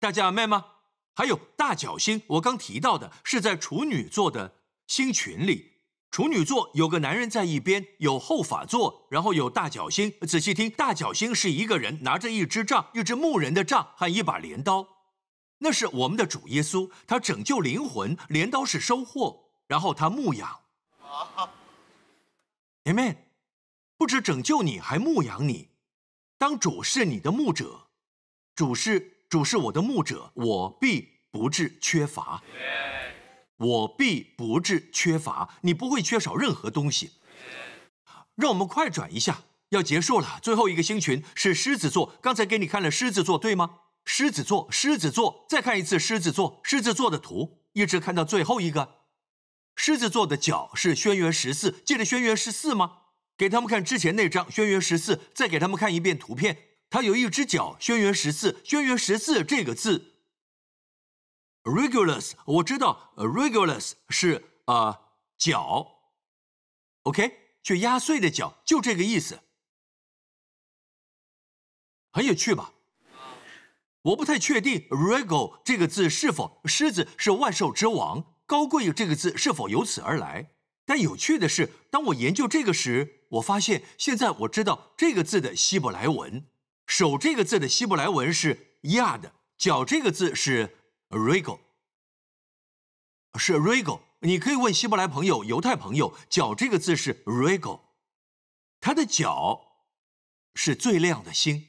[0.00, 0.66] 大家明白吗？
[1.14, 4.56] 还有大角星，我刚提到的是在处女座的
[4.88, 5.75] 星群里。
[6.10, 10.10] 处女座有个男人在一边，有后法座，然后有大角星。
[10.26, 14.86] 仔细听，大角星是一个人拿着一支杖，一支牧人的杖和一把镰刀，
[15.58, 20.60] 那是我们的主耶稣，他拯救灵魂，镰刀是收获，然后他牧养。
[22.84, 23.16] Amen，
[23.98, 25.68] 不止拯救你，还牧养你。
[26.38, 27.88] 当主是你的牧者，
[28.54, 32.42] 主是主是我的牧者，我必不致缺乏。
[33.58, 37.12] 我必不致缺乏，你不会缺少任何东西。
[38.34, 40.38] 让我们快转一下，要结束了。
[40.42, 43.80] 最后一个星群是狮子座，刚才给你看了狮子座，对吗？
[44.04, 48.96] 狮子座，狮子座，再看一次狮子座，狮子座的图，一直看到最后一个。
[49.74, 52.98] 狮子座的角是轩辕十四，记得轩辕十四吗？
[53.36, 56.56] 给他们看之前那张轩辕十四，再给他们看一遍图片。
[56.88, 60.15] 它有一只脚，轩辕十四，轩辕十四这个字
[61.66, 65.00] ，regulus，我知道，regulus 是啊
[65.36, 65.98] 脚
[67.02, 69.40] ，OK，去压碎的脚，就这个意思，
[72.12, 72.72] 很有趣吧？
[74.02, 78.36] 我不太确定 regal 这个字是否狮子是万兽之王。
[78.46, 80.52] 高贵这个字是否由此而来？
[80.84, 86.46] 但有趣的是，当我研究这个时，我发现现在我知道这个字的希伯来文。
[86.86, 90.76] 手这个字的希伯来文是 yad，脚这个字是
[91.10, 91.60] regal，
[93.38, 94.00] 是 regal。
[94.20, 97.80] 你可以问希伯来朋友、犹太朋友，脚这个字是 regal，
[98.80, 99.84] 他的脚
[100.54, 101.68] 是最亮的星。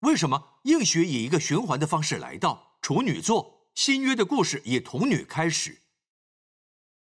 [0.00, 0.60] 为什么？
[0.62, 5.82] 应许以一个循环的方式来到处女座，新约的故事以童女开始。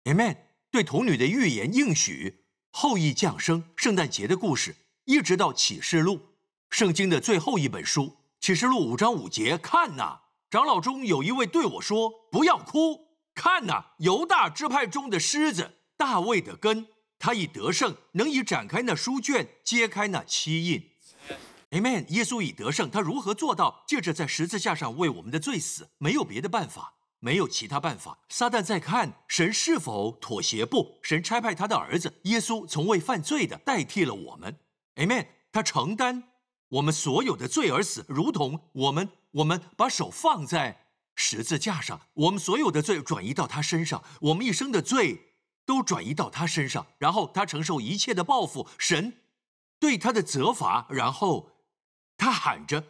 [0.05, 0.37] Amen。
[0.71, 6.35] 对童女的预言应许，后裔降生，圣诞节的故事，一直到启示录，
[6.71, 8.17] 圣经的最后一本书。
[8.41, 10.22] 启示录五章五节，看呐，
[10.53, 16.89] 长老中有一位对我说：“不要哭，看呐，犹大支派中的狮子，大卫的根，
[17.19, 20.91] 他已得胜，能以展开那书卷，揭开那七印。
[21.71, 22.07] ”Amen。
[22.11, 23.83] 耶稣已得胜，他如何做到？
[23.89, 26.93] 借着在十字架上为我们的罪死，没有别的办法。
[27.19, 28.19] 没有其他办法。
[28.29, 30.99] 撒旦在看神是否妥协不？
[31.01, 34.59] 神差派他的儿子耶稣，从未犯罪的代替了我们。
[34.97, 35.29] Amen。
[35.51, 36.25] 他承担
[36.69, 45.35] 我们所有的罪而死，如同我们我们把手放在十字架上，我们所有的罪转移到他身上，我们一生的罪
[45.67, 49.21] 都转移到他身上，然后他承受一切的报复，神
[49.79, 51.51] 对他的责罚，然后
[52.17, 52.85] 他喊着，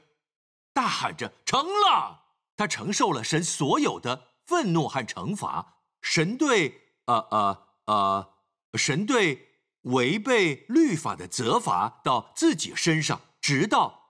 [0.73, 2.21] 大喊着成了。
[2.57, 5.79] 他承受了神所有的愤怒和惩罚。
[6.01, 8.35] 神对呃呃呃，
[8.75, 9.49] 神对
[9.83, 14.02] 违背律法的责罚到自己身上，直到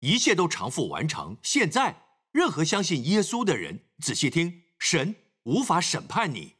[0.00, 1.36] 一切都偿付完成。
[1.42, 6.56] 现在，任何相信耶稣的人，仔细听，神无法审判你，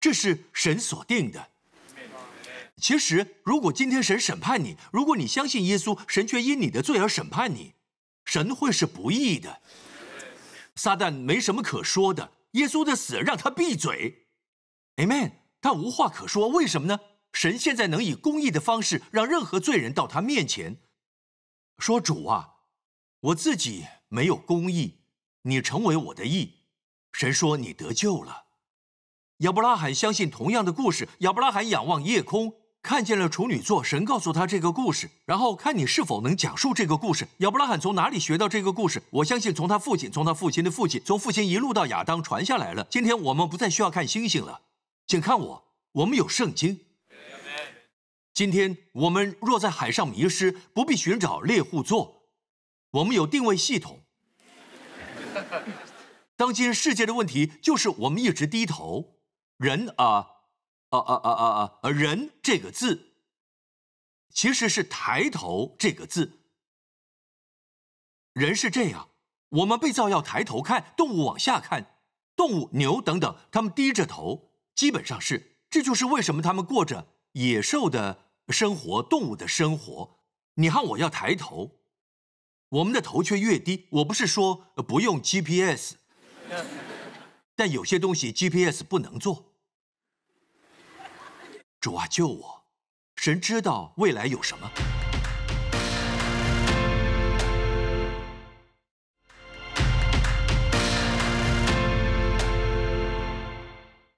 [0.00, 1.48] 这是神所定的。
[2.76, 7.74] 其实，如果今天神审判你，如果你相信耶稣，神却因你的罪而审判你，
[8.24, 9.60] 神会是不义的。
[10.76, 14.26] 撒旦没什么可说的，耶稣的死让他闭嘴
[14.96, 15.32] ，Amen。
[15.60, 16.98] 他无话可说，为什么呢？
[17.34, 20.78] 神现在能以公义的方式让任何罪人到他面前，
[21.78, 22.54] 说：“主啊，
[23.20, 25.00] 我自己没有公义，
[25.42, 26.54] 你成为我的义。”
[27.12, 28.44] 神说：“你得救了。”
[29.38, 31.08] 亚伯拉罕相信同样的故事。
[31.18, 32.54] 亚伯拉罕仰望夜空。
[32.82, 37.28] 看见了处女座，神告诉他这个故事，然后看你是否能讲述这个故事。
[37.40, 39.02] 亚伯拉罕从哪里学到这个故事？
[39.10, 42.86] 我相信从他父亲，从他父亲的父亲，从父亲一路到亚当传下来了。
[42.88, 44.62] 今天我们不再需要看星星了，
[45.06, 46.80] 请看我，我们有圣经。
[48.32, 52.19] 今天我们若在海上迷失，不必寻找猎户座，
[52.90, 54.00] 我们有定位系统。
[56.36, 59.18] 当今世界的问题就是我们一直低头，
[59.56, 60.36] 人啊。
[60.90, 61.88] 啊啊啊啊啊！
[61.88, 63.12] 人这个字，
[64.30, 66.40] 其实是抬头这个字。
[68.32, 69.10] 人是这样，
[69.50, 72.00] 我们被造要抬头看，动物往下看，
[72.34, 75.58] 动物牛等等，它们低着头，基本上是。
[75.70, 80.18] 这就是为什么他们过着野兽的生活，动物的生活。
[80.54, 81.79] 你看我要抬头，
[82.70, 83.88] 我们的头却越低。
[83.90, 85.94] 我不是说不用 GPS，
[87.56, 89.56] 但有些东西 GPS 不能做。
[91.80, 92.62] 主啊，救我！
[93.16, 94.70] 神知道未来有什么。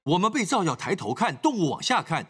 [0.02, 2.26] 我们被造要抬头看，动物往下看，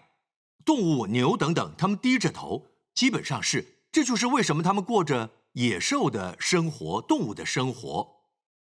[0.64, 3.80] 动物牛等等，它们低着头，基本上是。
[3.90, 8.22] 这就是为什么他们过着野兽的生活，动物的生活。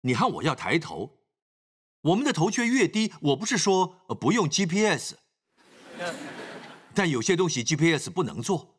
[0.02, 1.20] 你和我要抬头，
[2.02, 3.14] 我们的头却越低。
[3.22, 3.88] 我不是说
[4.20, 5.16] 不用 GPS。
[6.94, 8.76] 但有些东西 GPS 不能做。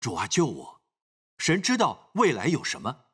[0.00, 0.80] 主啊，救我！
[1.38, 3.04] 神知道未来有什么，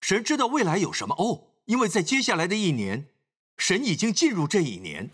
[0.00, 3.08] 神知道未来有什么哦，因为在接下来的一年，
[3.56, 5.10] 神已经进入这一年。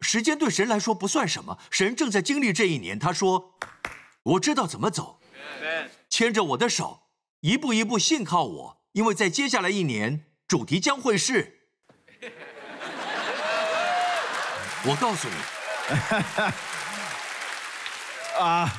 [0.00, 2.98] 时间对神来说不算什么，神正在经历这一年。
[2.98, 3.54] 他说
[4.30, 5.18] ：“我知道怎么走，
[6.08, 7.08] 牵着我的手，
[7.40, 11.66] 一步一步信靠我，因为在接下来一年，主题将会是。
[14.86, 15.34] ”我告诉你，
[18.40, 18.72] 啊，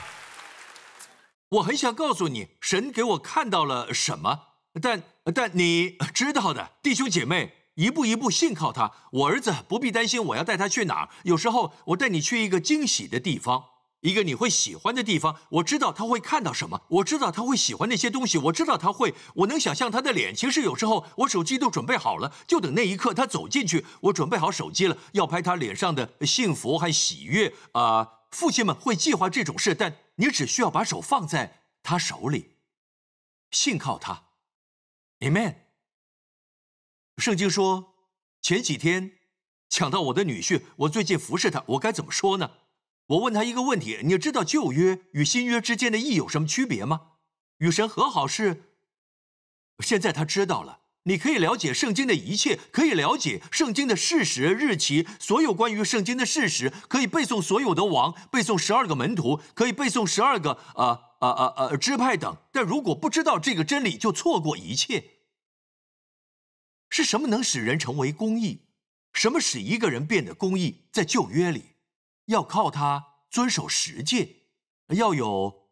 [1.50, 4.40] 我很想告诉你，神给我看到了什么，
[4.82, 5.04] 但
[5.36, 8.94] 但你知道的，弟兄姐妹，一步一步信靠他。
[9.12, 11.10] 我儿子不必担心，我要带他去哪儿。
[11.24, 13.71] 有时候我带你去一个惊喜的地方。
[14.02, 20.36] 一个你会喜欢的地方，我知道他会看到什么，我知道他会喜欢那些东西，我知道他会，我能想象他的脸。
[20.36, 28.20] 其实有时候我手机都准备好了，就等那一刻他走进去，我准备好手机了，要拍他脸上的幸福和喜悦啊！
[28.32, 32.56] 父亲们会计划这种事，但你只需要把手放在他手里，
[33.52, 34.24] 信靠他
[35.20, 35.56] ，Amen。
[37.18, 37.94] 圣经说，
[38.42, 39.18] 前几天
[39.70, 42.52] 抢到我的女婿，我最近服侍他，我该怎么说呢？
[43.08, 47.02] 我问他一个问题：你知道旧约与新约之间的义有什么区别吗？
[47.58, 48.64] 与神和好是。
[49.80, 50.80] 现在他知道了。
[51.06, 62.38] 你可以了解圣经的一切，可以了解圣经的事实、日期，所有关于圣经的事实，可以背诵所有的王，背诵十二个门徒，可以背诵十二个啊啊啊啊支派等。
[62.52, 65.04] 但如果不知道这个真理，就错过一切。
[66.92, 68.68] 是什么能使人成为公义？
[69.12, 70.84] 什么使一个人变得公义？
[70.92, 71.64] 在旧约里。
[72.32, 74.48] 要靠他遵守十诫，
[74.88, 75.70] 要有，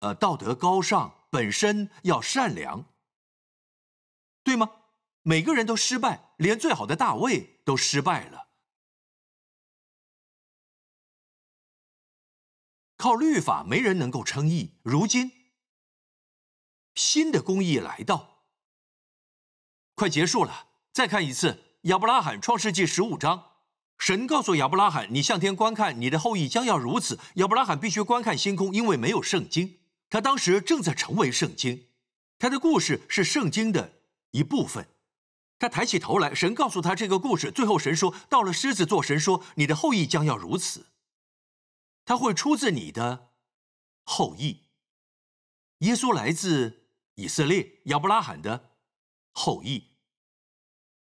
[0.00, 2.84] 呃，道德高尚，本身要善良，
[4.44, 4.70] 对吗？
[5.22, 8.48] 每个人都失败，连最好的大卫都失败了。
[12.96, 14.78] 靠律法，没人能够称义。
[14.82, 15.32] 如今，
[16.94, 18.44] 新的公义来到，
[19.94, 20.68] 快结束了。
[20.92, 23.51] 再看一次亚伯拉罕创世纪十五章。
[24.02, 29.78] 神告诉亚伯拉罕：“你向天观看，你的后裔将要如此。”亚伯拉罕必须观看星空，因为没有圣经。
[30.10, 31.86] 他当时正在成为圣经，
[32.36, 34.00] 他的故事是圣经的
[34.32, 34.88] 一部分。
[35.56, 37.52] 他抬起头来，神告诉他这个故事。
[37.52, 40.86] 最后，神说：“到了狮子座，神说你的后裔将要如此，
[42.04, 43.30] 他会出自你的
[44.02, 44.62] 后裔。
[45.78, 48.72] 耶稣来自以色列，亚伯拉罕的
[49.30, 49.90] 后裔。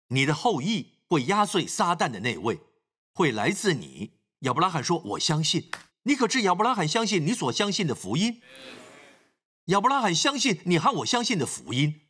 [0.09, 2.59] 你的后裔会压碎撒旦的那位。”
[3.19, 4.13] 会来自你，
[4.43, 5.69] 亚伯拉罕说：“我相信。”
[6.07, 8.41] 你可知亚伯拉罕相信你所相信的福音？
[9.65, 12.03] 亚伯拉罕相信你和我相信的福音。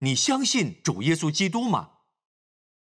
[0.00, 1.90] 你相信主耶稣基督吗？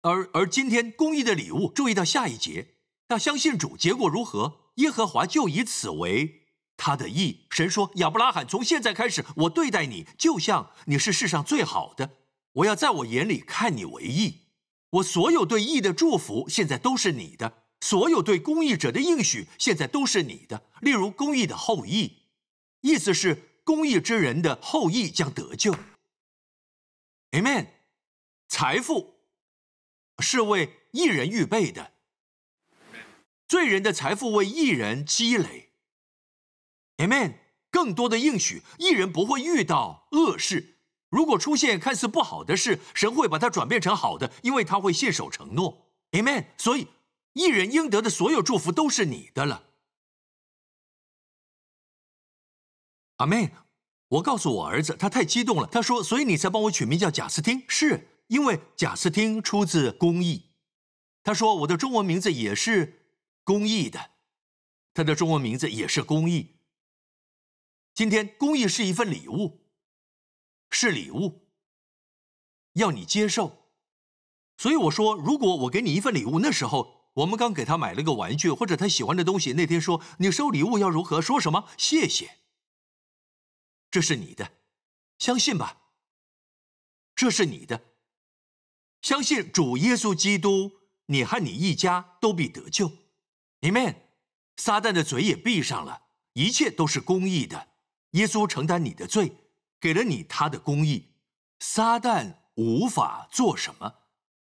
[0.03, 2.75] 而而今天公益的礼物，注意到下一节，
[3.09, 4.73] 要相信主，结果如何？
[4.75, 6.43] 耶和华就以此为
[6.77, 7.47] 他的意。
[7.49, 12.19] 神说：“亚伯拉罕，从现在开始，我对待你就像你是世上最好的。
[12.53, 14.40] 我要在我眼里看你为义。
[14.91, 20.69] 我所有对义的祝福，现在都是你的。”所有对公益者的应许，现在都是你的。
[20.83, 22.25] 例如，公益的后裔，
[22.83, 25.75] 意思是公益之人的后裔将得救。
[27.31, 27.69] Amen。
[28.49, 29.21] 财富
[30.19, 31.93] 是为艺人预备的，
[33.49, 35.73] 罪人的财富为艺人积累。
[36.99, 37.37] Amen。
[37.71, 40.80] 更多的应许，艺人不会遇到恶事。
[41.11, 45.87] 如果出现看似不好的事，神会把它转变成好的，因为他会信守承诺。
[46.13, 46.47] Amen。
[46.57, 46.89] 所以。
[47.33, 49.63] 一人应得的所有祝福都是你的了，
[53.19, 53.53] 阿妹，
[54.09, 55.69] 我告诉我儿子，他太激动了。
[55.69, 60.51] 他说：“所以你才帮我取名叫贾斯汀，是因为贾斯汀出自公益。”
[61.23, 63.01] 他说：“我的中文名字也是
[63.45, 64.11] 公益的，
[64.93, 66.57] 他的中文名字也是公益。
[67.95, 69.60] 今天公益是一份礼物，
[70.71, 71.49] 是礼物，
[72.75, 73.69] 要你接受。
[74.57, 79.53] 所以我说，如果我给你一份礼物，那时候。”我们刚给他买了个玩具或者他喜欢的东西。
[79.55, 81.69] 那天说你收礼物要如何说什么？
[81.77, 82.39] 谢谢。
[83.91, 84.53] 这是你的，
[85.19, 85.79] 相信吧。
[87.17, 87.83] 这是你的，
[89.03, 90.71] 相信主耶稣基督，
[91.07, 92.93] 你和你一家都必得救。
[93.63, 93.97] Amen。
[94.57, 96.03] 撒旦的嘴也闭上了，
[96.35, 97.71] 一切都是公义的。
[98.13, 99.33] 耶稣承担你的罪，
[99.81, 101.09] 给了你他的公义，
[101.59, 103.95] 撒旦无法做什么。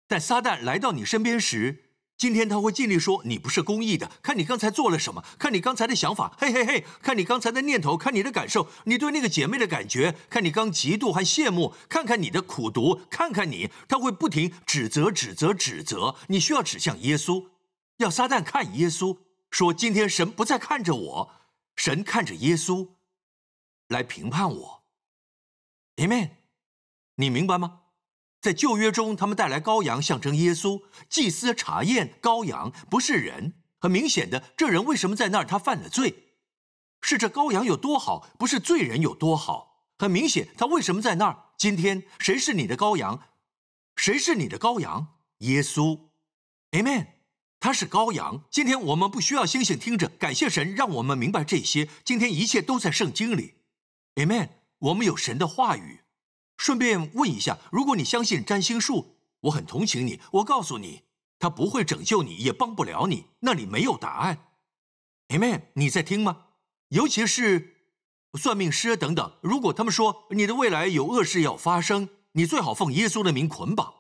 [0.09, 1.85] 但撒旦来到你身边时，
[2.19, 16.17] 今天他会尽力说你不是公义的，看你刚才做了什么，看你刚才的想法，嘿嘿嘿，看你刚才的念头，看你的感受，你对那个姐妹的感觉，看你刚嫉妒和羡慕，看看你的苦读，看看你，他会不停指责、指责、指责。
[16.27, 17.47] 你需要指向耶稣，
[17.99, 19.17] 要撒旦看耶稣，
[19.51, 21.33] 说今天神不再看着我，
[21.77, 22.89] 神看着耶稣
[23.89, 24.80] 来评判我。
[25.97, 26.31] Amen，
[27.17, 27.81] 你明白吗？
[28.41, 30.83] 在旧约中，他们带来羔羊，象征耶稣。
[31.09, 33.55] 祭司查验羔羊，不是人。
[33.79, 35.45] 很明显的，这人为什么在那儿？
[35.45, 36.35] 他犯了罪，
[37.03, 39.87] 是这羔羊有多好，不是罪人有多好。
[39.99, 41.51] 很明显，他为什么在那儿？
[41.59, 43.21] 今天谁是你的羔羊？
[43.97, 45.19] 谁是你的羔羊？
[45.39, 46.09] 耶稣
[46.73, 47.09] ，Amen。
[47.59, 48.45] 他是羔羊。
[48.51, 51.91] 今天我们不需要星星听着，感谢神让我们明白这些。
[52.05, 53.57] 今天一切都在圣经里
[54.15, 54.49] ，Amen。
[54.81, 56.01] 我们有神的话语。
[56.57, 60.21] 顺便问一下，如果你相信占星术，我很同情你。
[60.33, 61.05] 我告诉你，
[61.39, 63.29] 他不会拯救你，也帮不了你。
[63.41, 64.49] 那里没有答案。
[65.29, 65.63] Amen。
[65.73, 66.49] 你在听吗？
[66.89, 67.77] 尤其是
[68.35, 73.95] 算命师等等，如果他们说你的未来有恶事要发生，你最好奉耶稣的名捆绑，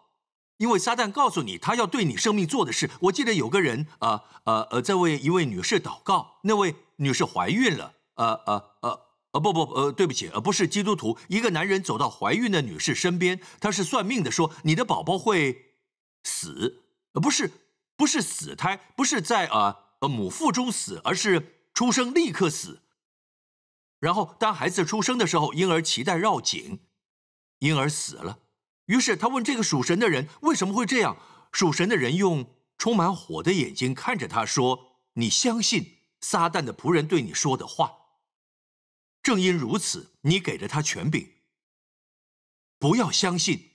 [0.58, 2.90] 因为撒旦告诉你他要对你生命做的事。
[3.00, 9.09] 我记得有个人，呃呃呃，在为一位女士祷告，那位女士怀孕了，呃呃呃。
[9.32, 15.76] 呃不不呃对不起呃不是基督徒，一个男人走到怀孕的女士身边，他是算命的，说你的宝宝会
[16.24, 17.50] 死，呃不是
[17.96, 22.80] 不是死胎，不是在呃呃母腹中死，而是出生立刻死。
[24.00, 26.80] 然后当孩子出生的时候，婴儿脐带绕颈，
[27.58, 28.38] 婴儿死了。
[28.86, 31.16] 于是他问这个属神的人为什么会这样？
[31.52, 32.46] 属神的人用
[32.78, 37.92] 充满火的眼睛看着他说：“你相信撒旦的仆人对你说的话？”
[39.22, 41.32] 正因如此，你给了他权柄。
[42.78, 43.72] 不要相信，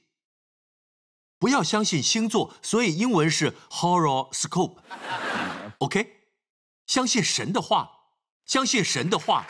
[1.37, 4.77] 不要相信星座，所以英文是 horoscope。
[5.79, 6.23] OK，
[6.87, 7.91] 相信神的话，
[8.45, 9.45] 相信神的话，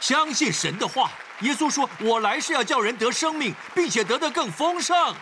[0.00, 1.10] 相信神的话。
[1.42, 5.14] 耶稣说：“我来是要叫人得生命，并且得的更丰盛。”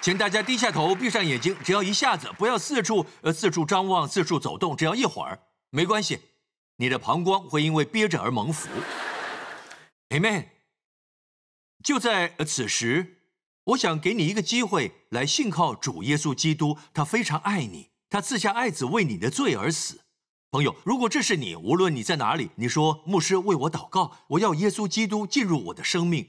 [0.00, 6.20] 请大家低下头，闭上眼睛，只要一下子，不要四处呃四处张望，四处走动，只要一会儿，没关系，
[6.76, 8.70] 你的膀胱会因为憋着而蒙福。
[10.10, 10.46] Amen。
[11.82, 13.18] 就在此时，
[13.64, 20.00] 我想给你一个机会来信靠主耶稣基督，他非常爱你，他赐下爱子为你的罪而死。
[20.50, 26.28] 朋友，如果这是你，无论你在哪里，你说牧师为我祷告，我要耶稣基督进入我的生命，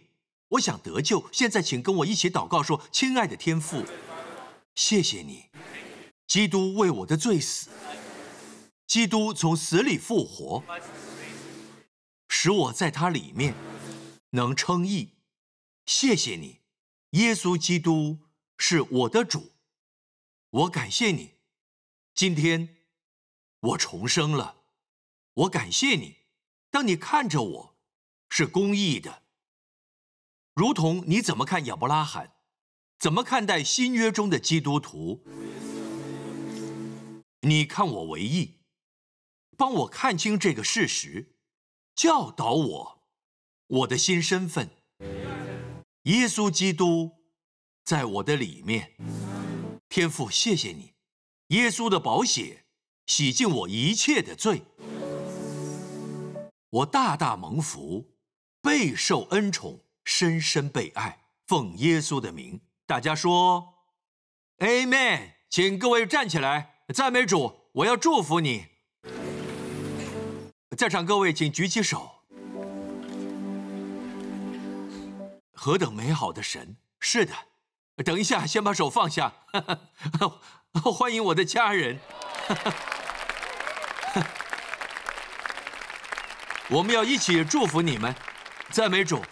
[0.49, 1.29] 我想得救。
[1.31, 3.83] 现在，请跟我一起祷告，说：亲爱的天父，
[4.75, 5.45] 谢谢你，
[6.27, 7.69] 基督为我的罪死，
[8.85, 10.63] 基督从死里复活。
[12.27, 13.55] 使我在他里面
[14.31, 15.15] 能称义，
[15.85, 16.59] 谢谢你，
[17.11, 18.19] 耶稣基督
[18.57, 19.51] 是我的主，
[20.49, 21.35] 我感谢你，
[22.13, 22.77] 今天
[23.59, 24.57] 我重生了，
[25.33, 26.17] 我感谢你。
[26.69, 27.77] 当你看着我，
[28.29, 29.23] 是公义的，
[30.53, 32.33] 如同你怎么看亚伯拉罕，
[32.99, 35.23] 怎么看待新约中的基督徒？
[37.41, 38.59] 你看我为义，
[39.55, 41.36] 帮我看清这个事实，
[41.97, 42.99] 教导我
[43.65, 44.69] 我的新身份。
[46.03, 47.11] 耶稣基督
[47.83, 48.93] 在我的里面，
[49.89, 50.93] 天父，谢谢你，
[51.47, 52.65] 耶稣的宝血
[53.07, 54.61] 洗净我一切的罪。
[56.69, 58.05] 我大大蒙福，
[58.61, 61.23] 备受恩宠，深深被爱。
[61.47, 63.73] 奉耶稣的名，大家说
[64.59, 65.31] ，Amen。
[65.49, 67.71] 请各位站起来，赞美主！
[67.71, 68.76] 我要祝福你。
[70.77, 72.11] 在场各位，请举起手。
[75.51, 76.77] 何等美好的神！
[76.99, 77.33] 是的，
[78.05, 79.33] 等一下，先把手放下。
[80.93, 81.99] 欢迎我的家人。
[86.69, 88.13] 我们要一起祝福你们，
[88.69, 89.23] 赞美主，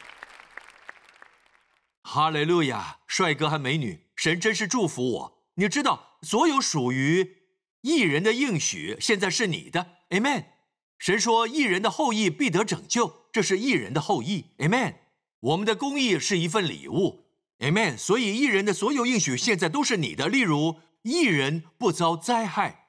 [2.02, 2.98] 哈利路亚！
[3.06, 5.44] 帅哥和美女，神真是祝福我。
[5.54, 7.44] 你知道，所有属于
[7.82, 10.55] 艺人的应许，现在是你的，Amen。
[10.98, 14.96] 神说，艺人的后裔必得拯救，这是艺人的后裔，Amen。
[15.42, 17.26] 我们的公义是一份礼物
[17.60, 17.98] ，Amen。
[17.98, 20.28] 所以，艺人的所有应许现在都是你的。
[20.28, 22.88] 例如，艺人不遭灾害，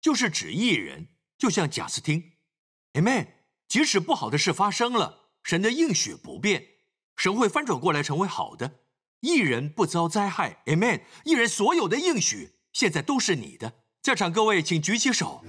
[0.00, 2.32] 就是指艺人，就像贾斯汀
[2.94, 3.28] ，Amen。
[3.66, 6.66] 即使不好的事发生了，神的应许不变，
[7.16, 8.80] 神会翻转过来成为好的。
[9.20, 11.02] 一人不遭灾害，Amen。
[11.24, 13.72] 一人所有的应许现在都是你的。
[14.02, 15.42] 在场各位，请举起手。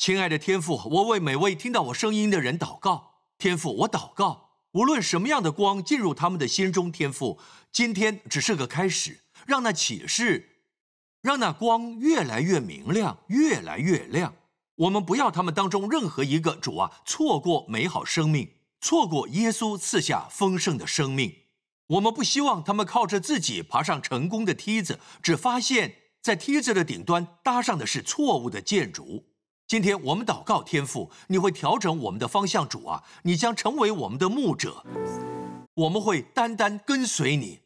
[0.00, 3.16] 亲爱的天父，我为每位听到我声音的人祷告。
[3.36, 7.38] 天父，我祷告，无论什么样的光进入他们的心中，天父，
[7.70, 10.62] 今天只是个开始，让那启示，
[11.20, 14.32] 让那光越来越明亮，越来越亮。
[14.76, 21.30] 我们不要他们当中任何一个主啊错过美好生命，错过耶稣赐下丰盛的生命。
[21.88, 29.26] 我们不希望他们靠着自己爬上成功的梯子，只发现，在梯子的顶端搭上的是错误的建筑。
[29.70, 34.84] 今天我们祷告天父，你会调整我们的方向，主啊，你将成为我们的牧者，
[35.74, 37.60] 我们会单单跟随你。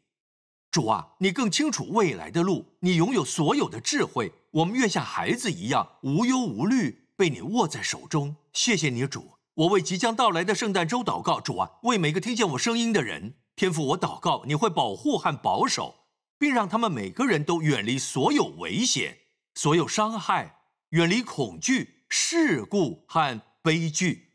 [0.71, 7.07] 主啊，你更清楚未来的路，你拥有所有的智慧，我们愿像孩子一样无忧无虑。
[7.17, 9.39] 被你握在手中，谢谢你主。
[9.55, 15.95] 我为即将到来的圣诞周祷告，主啊，为每个听见我声音的人，天父，我祷告你会保护和保守，
[16.39, 19.21] 并让他们每个人都远离所有危险、
[19.55, 20.59] 所有伤害，
[20.91, 24.35] 远离恐惧、事故和悲剧。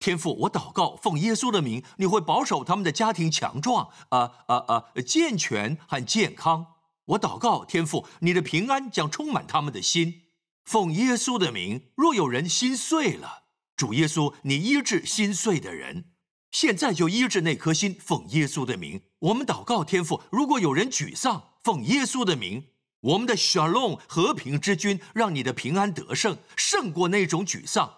[0.00, 6.66] 天父，我祷告，奉耶稣的名，你会保守他们的家庭强壮，啊啊啊，健全和健康。
[7.04, 10.22] 我祷告，天父，你的平安将充满他们的心。
[10.64, 13.44] 奉耶稣的名，若有人心碎了，
[13.76, 16.06] 主耶稣，你医治心碎的人，
[16.50, 17.96] 现在就医治那颗心。
[18.00, 20.20] 奉耶稣的名，我们祷告天父。
[20.32, 22.64] 如果有人沮丧，奉耶稣的名，
[23.00, 27.92] 我们的 Shalom 和平之君，让你的平安得胜，胜过那种沮丧。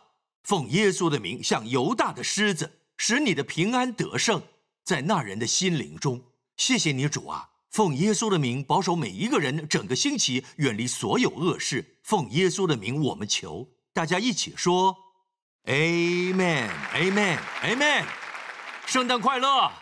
[0.44, 4.42] 奉耶稣的名，像犹大的狮子，使你的平安得胜
[4.84, 6.22] 在那人的心灵中。
[6.56, 7.48] 谢谢你，主啊。
[7.70, 11.96] 奉耶稣的名，保守每一个人，整个星期远离所有恶事。
[12.02, 14.94] 奉耶稣的名，我们求大家一起说
[15.64, 18.04] ：Amen，Amen，Amen。
[18.86, 19.72] 圣诞快乐！